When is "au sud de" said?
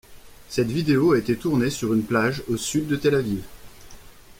2.49-2.95